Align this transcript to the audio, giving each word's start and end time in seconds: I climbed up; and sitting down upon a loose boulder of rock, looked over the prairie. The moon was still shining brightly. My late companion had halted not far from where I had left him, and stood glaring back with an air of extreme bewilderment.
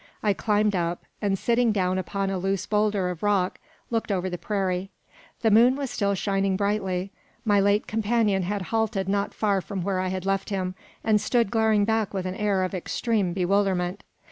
I 0.23 0.33
climbed 0.33 0.75
up; 0.75 1.03
and 1.21 1.37
sitting 1.37 1.71
down 1.71 1.99
upon 1.99 2.31
a 2.31 2.39
loose 2.39 2.65
boulder 2.65 3.11
of 3.11 3.21
rock, 3.21 3.59
looked 3.91 4.11
over 4.11 4.31
the 4.31 4.37
prairie. 4.39 4.89
The 5.41 5.51
moon 5.51 5.75
was 5.75 5.91
still 5.91 6.15
shining 6.15 6.57
brightly. 6.57 7.11
My 7.45 7.59
late 7.59 7.85
companion 7.85 8.41
had 8.41 8.63
halted 8.73 9.07
not 9.07 9.31
far 9.35 9.61
from 9.61 9.83
where 9.83 9.99
I 9.99 10.07
had 10.07 10.25
left 10.25 10.49
him, 10.49 10.73
and 11.03 11.21
stood 11.21 11.51
glaring 11.51 11.85
back 11.85 12.15
with 12.15 12.25
an 12.25 12.33
air 12.33 12.63
of 12.63 12.73
extreme 12.73 13.31
bewilderment. 13.33 14.03